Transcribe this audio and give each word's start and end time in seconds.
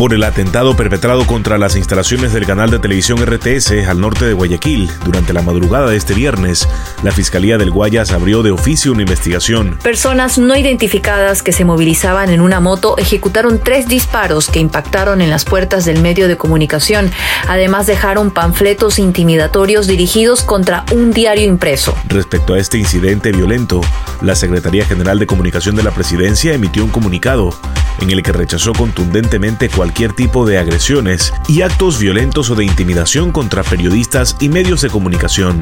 por 0.00 0.14
el 0.14 0.24
atentado 0.24 0.76
perpetrado 0.76 1.26
contra 1.26 1.58
las 1.58 1.76
instalaciones 1.76 2.32
del 2.32 2.46
canal 2.46 2.70
de 2.70 2.78
televisión 2.78 3.18
RTS 3.22 3.86
al 3.86 4.00
norte 4.00 4.24
de 4.24 4.32
Guayaquil. 4.32 4.90
Durante 5.04 5.34
la 5.34 5.42
madrugada 5.42 5.90
de 5.90 5.98
este 5.98 6.14
viernes, 6.14 6.66
la 7.02 7.12
Fiscalía 7.12 7.58
del 7.58 7.70
Guayas 7.70 8.10
abrió 8.10 8.42
de 8.42 8.50
oficio 8.50 8.92
una 8.92 9.02
investigación. 9.02 9.78
Personas 9.82 10.38
no 10.38 10.56
identificadas 10.56 11.42
que 11.42 11.52
se 11.52 11.66
movilizaban 11.66 12.30
en 12.30 12.40
una 12.40 12.60
moto 12.60 12.96
ejecutaron 12.96 13.60
tres 13.62 13.88
disparos 13.88 14.48
que 14.48 14.58
impactaron 14.58 15.20
en 15.20 15.28
las 15.28 15.44
puertas 15.44 15.84
del 15.84 16.00
medio 16.00 16.28
de 16.28 16.38
comunicación. 16.38 17.10
Además, 17.46 17.86
dejaron 17.86 18.30
panfletos 18.30 18.98
intimidatorios 18.98 19.86
dirigidos 19.86 20.44
contra 20.44 20.86
un 20.92 21.12
diario 21.12 21.44
impreso. 21.44 21.94
Respecto 22.08 22.54
a 22.54 22.58
este 22.58 22.78
incidente 22.78 23.32
violento, 23.32 23.82
la 24.22 24.34
Secretaría 24.34 24.86
General 24.86 25.18
de 25.18 25.26
Comunicación 25.26 25.76
de 25.76 25.82
la 25.82 25.90
Presidencia 25.90 26.54
emitió 26.54 26.86
un 26.86 26.90
comunicado 26.90 27.50
en 27.98 28.10
el 28.10 28.22
que 28.22 28.32
rechazó 28.32 28.72
contundentemente 28.72 29.68
cualquier 29.68 30.12
tipo 30.12 30.46
de 30.46 30.58
agresiones 30.58 31.32
y 31.48 31.62
actos 31.62 31.98
violentos 31.98 32.50
o 32.50 32.54
de 32.54 32.64
intimidación 32.64 33.32
contra 33.32 33.62
periodistas 33.62 34.36
y 34.40 34.48
medios 34.48 34.80
de 34.80 34.90
comunicación 34.90 35.60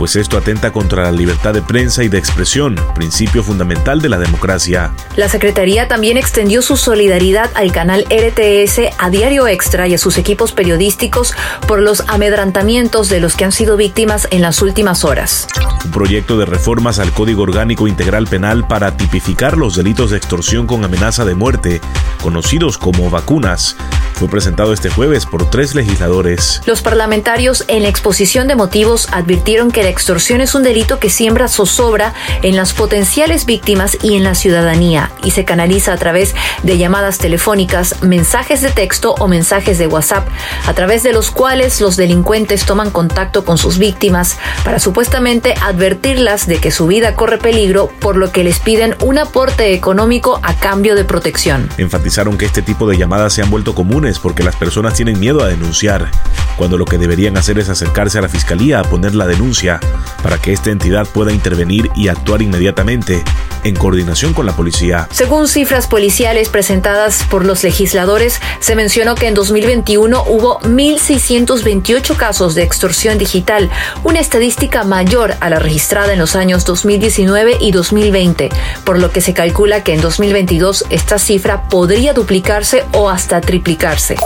pues 0.00 0.16
esto 0.16 0.38
atenta 0.38 0.72
contra 0.72 1.02
la 1.02 1.12
libertad 1.12 1.52
de 1.52 1.60
prensa 1.60 2.02
y 2.02 2.08
de 2.08 2.16
expresión, 2.16 2.74
principio 2.94 3.42
fundamental 3.42 4.00
de 4.00 4.08
la 4.08 4.16
democracia. 4.16 4.94
La 5.14 5.28
Secretaría 5.28 5.88
también 5.88 6.16
extendió 6.16 6.62
su 6.62 6.78
solidaridad 6.78 7.50
al 7.52 7.70
canal 7.70 8.06
RTS, 8.08 8.94
a 8.96 9.10
Diario 9.10 9.46
Extra 9.46 9.88
y 9.88 9.92
a 9.92 9.98
sus 9.98 10.16
equipos 10.16 10.52
periodísticos 10.52 11.34
por 11.68 11.82
los 11.82 12.02
amedrantamientos 12.08 13.10
de 13.10 13.20
los 13.20 13.36
que 13.36 13.44
han 13.44 13.52
sido 13.52 13.76
víctimas 13.76 14.26
en 14.30 14.40
las 14.40 14.62
últimas 14.62 15.04
horas. 15.04 15.46
Un 15.84 15.90
proyecto 15.90 16.38
de 16.38 16.46
reformas 16.46 16.98
al 16.98 17.12
Código 17.12 17.42
Orgánico 17.42 17.86
Integral 17.86 18.26
Penal 18.26 18.66
para 18.66 18.96
tipificar 18.96 19.58
los 19.58 19.76
delitos 19.76 20.12
de 20.12 20.16
extorsión 20.16 20.66
con 20.66 20.82
amenaza 20.82 21.26
de 21.26 21.34
muerte, 21.34 21.82
conocidos 22.22 22.78
como 22.78 23.10
vacunas, 23.10 23.76
fue 24.20 24.28
presentado 24.28 24.74
este 24.74 24.90
jueves 24.90 25.24
por 25.24 25.48
tres 25.48 25.74
legisladores. 25.74 26.60
Los 26.66 26.82
parlamentarios 26.82 27.64
en 27.68 27.84
la 27.84 27.88
exposición 27.88 28.48
de 28.48 28.54
motivos 28.54 29.08
advirtieron 29.12 29.70
que 29.70 29.82
la 29.82 29.88
extorsión 29.88 30.42
es 30.42 30.54
un 30.54 30.62
delito 30.62 30.98
que 30.98 31.08
siembra 31.08 31.48
zozobra 31.48 32.12
en 32.42 32.54
las 32.54 32.74
potenciales 32.74 33.46
víctimas 33.46 33.96
y 34.02 34.16
en 34.16 34.24
la 34.24 34.34
ciudadanía 34.34 35.10
y 35.24 35.30
se 35.30 35.46
canaliza 35.46 35.94
a 35.94 35.96
través 35.96 36.34
de 36.62 36.76
llamadas 36.76 37.16
telefónicas, 37.16 38.02
mensajes 38.02 38.60
de 38.60 38.68
texto 38.68 39.14
o 39.18 39.26
mensajes 39.26 39.78
de 39.78 39.86
WhatsApp, 39.86 40.28
a 40.66 40.74
través 40.74 41.02
de 41.02 41.14
los 41.14 41.30
cuales 41.30 41.80
los 41.80 41.96
delincuentes 41.96 42.66
toman 42.66 42.90
contacto 42.90 43.46
con 43.46 43.56
sus 43.56 43.78
víctimas 43.78 44.36
para 44.64 44.80
supuestamente 44.80 45.54
advertirlas 45.62 46.46
de 46.46 46.58
que 46.58 46.70
su 46.70 46.86
vida 46.86 47.14
corre 47.14 47.38
peligro, 47.38 47.90
por 48.00 48.18
lo 48.18 48.32
que 48.32 48.44
les 48.44 48.58
piden 48.58 48.96
un 49.00 49.16
aporte 49.16 49.72
económico 49.72 50.40
a 50.42 50.52
cambio 50.56 50.94
de 50.94 51.04
protección. 51.06 51.70
Enfatizaron 51.78 52.36
que 52.36 52.44
este 52.44 52.60
tipo 52.60 52.86
de 52.86 52.98
llamadas 52.98 53.32
se 53.32 53.40
han 53.40 53.48
vuelto 53.48 53.74
comunes 53.74 54.09
porque 54.18 54.42
las 54.42 54.56
personas 54.56 54.94
tienen 54.94 55.20
miedo 55.20 55.42
a 55.42 55.48
denunciar, 55.48 56.10
cuando 56.56 56.76
lo 56.76 56.84
que 56.84 56.98
deberían 56.98 57.36
hacer 57.36 57.58
es 57.58 57.68
acercarse 57.68 58.18
a 58.18 58.22
la 58.22 58.28
fiscalía 58.28 58.80
a 58.80 58.84
poner 58.84 59.14
la 59.14 59.26
denuncia 59.26 59.80
para 60.22 60.38
que 60.38 60.52
esta 60.52 60.70
entidad 60.70 61.06
pueda 61.06 61.32
intervenir 61.32 61.90
y 61.96 62.08
actuar 62.08 62.42
inmediatamente 62.42 63.22
en 63.64 63.76
coordinación 63.76 64.34
con 64.34 64.46
la 64.46 64.52
policía. 64.52 65.08
Según 65.10 65.48
cifras 65.48 65.86
policiales 65.86 66.48
presentadas 66.48 67.24
por 67.24 67.44
los 67.44 67.62
legisladores, 67.62 68.40
se 68.60 68.74
mencionó 68.74 69.14
que 69.14 69.28
en 69.28 69.34
2021 69.34 70.24
hubo 70.26 70.60
1.628 70.60 72.16
casos 72.16 72.54
de 72.54 72.62
extorsión 72.62 73.18
digital, 73.18 73.70
una 74.04 74.20
estadística 74.20 74.84
mayor 74.84 75.34
a 75.40 75.50
la 75.50 75.58
registrada 75.58 76.12
en 76.12 76.18
los 76.18 76.36
años 76.36 76.64
2019 76.64 77.58
y 77.60 77.72
2020, 77.72 78.50
por 78.84 78.98
lo 78.98 79.10
que 79.10 79.20
se 79.20 79.34
calcula 79.34 79.82
que 79.82 79.94
en 79.94 80.00
2022 80.00 80.86
esta 80.90 81.18
cifra 81.18 81.68
podría 81.68 82.12
duplicarse 82.12 82.84
o 82.92 83.10
hasta 83.10 83.40
triplicarse. 83.40 84.16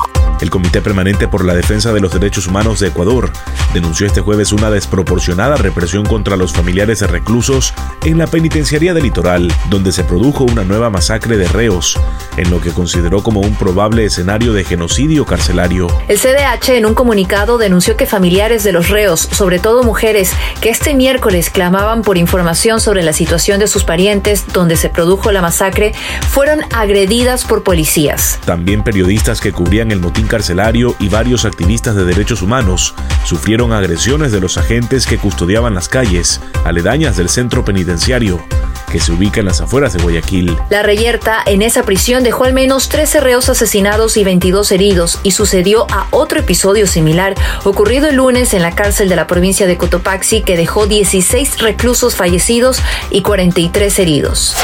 El 0.41 0.51
Comité 0.51 0.83
Permanente 0.83 1.29
por 1.29 1.45
la 1.45 1.55
Defensa 1.55 1.93
de 1.93 2.01
los 2.01 2.13
Derechos 2.13 2.47
Humanos 2.47 2.81
de 2.81 2.89
Ecuador 2.89 3.31
denunció 3.73 4.07
este 4.07 4.21
jueves 4.21 4.53
una 4.53 4.71
desproporcionada 4.71 5.57
represión 5.57 6.05
contra 6.05 6.37
los 6.37 6.53
familiares 6.53 7.01
de 7.01 7.07
reclusos 7.07 7.73
en 8.05 8.19
la 8.19 8.27
penitenciaría 8.27 8.95
del 8.95 9.05
litoral, 9.05 9.24
donde 9.71 9.91
se 9.91 10.05
produjo 10.05 10.45
una 10.45 10.65
nueva 10.65 10.91
masacre 10.91 11.39
de 11.39 11.49
reos, 11.49 11.99
en 12.37 12.51
lo 12.51 12.61
que 12.61 12.73
consideró 12.73 13.23
como 13.23 13.41
un 13.41 13.55
probable 13.55 14.05
escenario 14.05 14.53
de 14.53 14.65
genocidio 14.65 15.25
carcelario. 15.25 15.87
El 16.09 16.19
CDH 16.19 16.77
en 16.77 16.85
un 16.85 16.95
comunicado 16.95 17.57
denunció 17.57 17.97
que 17.97 18.05
familiares 18.05 18.65
de 18.65 18.73
los 18.73 18.91
reos, 18.91 19.21
sobre 19.21 19.59
todo 19.59 19.83
mujeres, 19.83 20.31
que 20.61 20.69
este 20.69 20.93
miércoles 20.93 21.49
clamaban 21.49 22.03
por 22.03 22.19
información 22.19 22.81
sobre 22.81 23.03
la 23.03 23.15
situación 23.15 23.61
de 23.61 23.67
sus 23.67 23.85
parientes 23.85 24.45
donde 24.53 24.77
se 24.77 24.91
produjo 24.91 25.33
la 25.33 25.41
masacre, 25.41 25.95
fueron 26.29 26.61
agredidas 26.75 27.45
por 27.45 27.63
policías. 27.63 28.39
También 28.45 28.85
periodistas 28.85 29.41
que 29.41 29.53
cubrían 29.53 29.91
el 29.91 30.01
motín 30.01 30.27
carcelario 30.27 30.97
y 31.01 31.09
varios 31.09 31.47
activistas 31.47 31.97
de 31.97 32.05
derechos 32.05 32.43
humanos 32.43 32.95
sufrieron 33.25 33.73
agresiones 33.73 34.33
de 34.33 34.41
los 34.41 34.59
agentes 34.59 35.07
que 35.07 35.17
custodiaban 35.17 35.75
las 35.75 35.89
calles 35.89 36.43
aledañas 36.67 37.17
del 37.17 37.31
centro 37.31 37.65
penitenciario 37.65 38.45
que 38.95 39.01
se 39.01 39.11
ubica 39.11 39.41
en 39.41 39.47
las 39.47 39.61
afueras 39.61 39.93
de 39.93 40.01
Guayaquil. 40.01 40.57
La 40.71 40.85
reyerta 40.85 41.43
en 41.47 41.63
esa 41.63 41.83
prisión 41.83 42.23
dejó 42.23 42.45
al 42.45 42.53
menos 42.53 42.89
13 42.89 43.19
reos 43.19 43.49
asesinados 43.49 44.17
y 44.17 44.23
22 44.23 44.71
heridos 44.71 45.19
y 45.25 45.33
sucedió 45.33 45.89
a 45.91 46.07
otro 46.13 46.39
episodio 46.39 46.87
similar 46.87 47.35
ocurrido 47.65 48.09
el 48.09 48.15
lunes 48.15 48.55
en 48.55 48.63
la 48.63 48.77
cárcel 48.77 49.09
de 49.09 49.17
la 49.17 49.27
provincia 49.27 49.67
de 49.67 49.77
Cotopaxi 49.77 50.43
que 50.43 50.57
dejó 50.57 50.87
16 50.87 51.59
reclusos 51.59 52.15
fallecidos 52.15 52.81
y 53.11 53.23
43 53.23 53.99
heridos. 53.99 54.55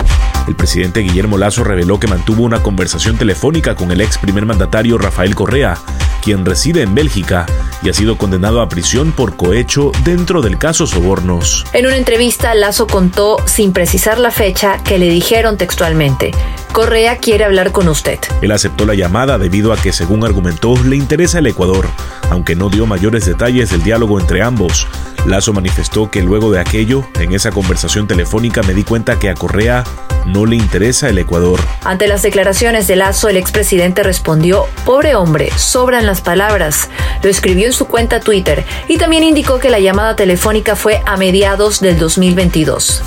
El 0.46 0.54
presidente 0.54 1.00
Guillermo 1.00 1.36
Lazo 1.36 1.64
reveló 1.64 1.98
que 1.98 2.06
mantuvo 2.06 2.44
una 2.44 2.62
conversación 2.62 3.18
telefónica 3.18 3.74
con 3.74 3.90
el 3.90 4.00
ex 4.00 4.16
primer 4.16 4.46
mandatario 4.46 4.96
Rafael 4.96 5.34
Correa, 5.34 5.76
quien 6.22 6.46
reside 6.46 6.82
en 6.82 6.94
Bélgica 6.94 7.46
y 7.82 7.88
ha 7.88 7.92
sido 7.92 8.16
condenado 8.16 8.60
a 8.60 8.68
prisión 8.68 9.12
por 9.12 9.36
cohecho 9.36 9.92
dentro 10.04 10.42
del 10.42 10.58
caso 10.58 10.86
Sobornos. 10.86 11.64
En 11.72 11.86
una 11.86 11.96
entrevista, 11.96 12.54
Lazo 12.54 12.86
contó, 12.86 13.36
sin 13.46 13.72
precisar 13.72 14.18
la 14.18 14.30
fecha, 14.30 14.82
que 14.82 14.98
le 14.98 15.08
dijeron 15.08 15.56
textualmente, 15.56 16.32
Correa 16.72 17.16
quiere 17.18 17.44
hablar 17.44 17.72
con 17.72 17.88
usted. 17.88 18.18
Él 18.42 18.52
aceptó 18.52 18.86
la 18.86 18.94
llamada 18.94 19.38
debido 19.38 19.72
a 19.72 19.76
que, 19.76 19.92
según 19.92 20.24
argumentó, 20.24 20.74
le 20.84 20.96
interesa 20.96 21.40
el 21.40 21.46
Ecuador, 21.46 21.88
aunque 22.30 22.54
no 22.54 22.70
dio 22.70 22.86
mayores 22.86 23.24
detalles 23.26 23.70
del 23.70 23.82
diálogo 23.82 24.20
entre 24.20 24.42
ambos. 24.42 24.86
Lazo 25.26 25.52
manifestó 25.52 26.10
que 26.10 26.22
luego 26.22 26.50
de 26.50 26.60
aquello, 26.60 27.06
en 27.18 27.32
esa 27.32 27.50
conversación 27.50 28.06
telefónica 28.06 28.62
me 28.62 28.74
di 28.74 28.84
cuenta 28.84 29.18
que 29.18 29.28
a 29.28 29.34
Correa 29.34 29.84
no 30.26 30.46
le 30.46 30.56
interesa 30.56 31.08
el 31.08 31.18
Ecuador. 31.18 31.60
Ante 31.84 32.06
las 32.08 32.22
declaraciones 32.22 32.86
de 32.86 32.96
Lazo, 32.96 33.28
el 33.28 33.36
expresidente 33.36 34.02
respondió, 34.02 34.66
pobre 34.84 35.14
hombre, 35.14 35.50
sobran 35.56 36.06
las 36.06 36.20
palabras. 36.20 36.88
Lo 37.22 37.30
escribió 37.30 37.66
en 37.66 37.72
su 37.72 37.86
cuenta 37.86 38.20
Twitter 38.20 38.64
y 38.88 38.98
también 38.98 39.22
indicó 39.22 39.58
que 39.58 39.70
la 39.70 39.80
llamada 39.80 40.16
telefónica 40.16 40.76
fue 40.76 41.02
a 41.06 41.16
mediados 41.16 41.80
del 41.80 41.98
2022. 41.98 43.02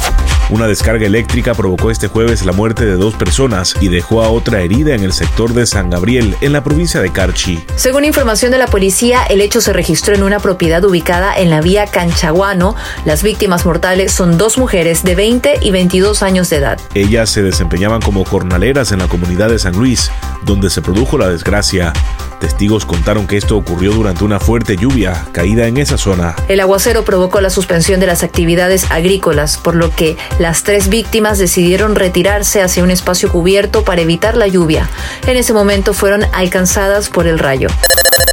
Una 0.53 0.67
descarga 0.67 1.07
eléctrica 1.07 1.55
provocó 1.55 1.89
este 1.89 2.07
jueves 2.07 2.45
la 2.45 2.51
muerte 2.51 2.85
de 2.85 2.95
dos 2.95 3.15
personas 3.15 3.73
y 3.81 3.87
dejó 3.87 4.21
a 4.21 4.29
otra 4.29 4.61
herida 4.61 4.93
en 4.93 5.01
el 5.01 5.11
sector 5.11 5.51
de 5.55 5.65
San 5.65 5.89
Gabriel, 5.89 6.35
en 6.41 6.53
la 6.53 6.63
provincia 6.63 7.01
de 7.01 7.11
Carchi. 7.11 7.65
Según 7.75 8.05
información 8.05 8.51
de 8.51 8.59
la 8.59 8.67
policía, 8.67 9.23
el 9.23 9.41
hecho 9.41 9.61
se 9.61 9.73
registró 9.73 10.13
en 10.13 10.21
una 10.21 10.37
propiedad 10.37 10.85
ubicada 10.85 11.35
en 11.35 11.49
la 11.49 11.59
vía 11.59 11.87
Canchaguano. 11.87 12.75
Las 13.03 13.23
víctimas 13.23 13.65
mortales 13.65 14.11
son 14.11 14.37
dos 14.37 14.59
mujeres 14.59 15.03
de 15.03 15.15
20 15.15 15.55
y 15.59 15.71
22 15.71 16.21
años 16.21 16.51
de 16.51 16.57
edad. 16.57 16.79
Ellas 16.93 17.31
se 17.31 17.41
desempeñaban 17.41 18.01
como 18.01 18.23
jornaleras 18.23 18.91
en 18.91 18.99
la 18.99 19.07
comunidad 19.07 19.49
de 19.49 19.57
San 19.57 19.73
Luis, 19.73 20.11
donde 20.45 20.69
se 20.69 20.83
produjo 20.83 21.17
la 21.17 21.29
desgracia. 21.29 21.93
Testigos 22.43 22.85
contaron 22.85 23.25
que 23.25 23.37
esto 23.37 23.55
ocurrió 23.55 23.93
durante 23.93 24.25
una 24.25 24.37
fuerte 24.37 24.75
lluvia 24.75 25.25
caída 25.31 25.65
en 25.65 25.77
esa 25.77 25.97
zona. 25.97 26.35
El 26.49 26.59
aguacero 26.59 27.05
provocó 27.05 27.39
la 27.39 27.49
suspensión 27.49 28.01
de 28.01 28.05
las 28.05 28.21
actividades 28.21 28.91
agrícolas, 28.91 29.55
por 29.55 29.75
lo 29.75 29.95
que 29.95 30.17
las 30.43 30.63
tres 30.63 30.89
víctimas 30.89 31.39
decidieron 31.39 31.95
retirarse 31.95 32.61
hacia 32.61 32.83
un 32.83 32.91
espacio 32.91 33.31
cubierto 33.31 33.85
para 33.85 34.01
evitar 34.01 34.35
la 34.35 34.45
lluvia. 34.45 34.89
En 35.25 35.37
ese 35.37 35.53
momento 35.53 35.93
fueron 35.93 36.25
alcanzadas 36.33 37.07
por 37.07 37.27
el 37.27 37.39
rayo. 37.39 37.69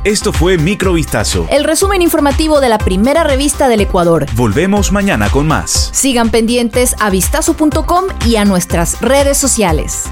Esto 0.02 0.32
fue 0.32 0.58
Microvistazo. 0.58 1.46
El 1.50 1.62
resumen 1.62 2.02
informativo 2.02 2.60
de 2.60 2.68
la 2.68 2.78
primera 2.78 3.22
revista 3.22 3.68
del 3.68 3.82
Ecuador. 3.82 4.26
Volvemos 4.34 4.90
mañana 4.90 5.30
con 5.30 5.46
más. 5.46 5.90
Sigan 5.92 6.30
pendientes 6.30 6.96
a 6.98 7.10
vistazo.com 7.10 8.06
y 8.26 8.36
a 8.36 8.44
nuestras 8.44 9.00
redes 9.00 9.38
sociales. 9.38 10.10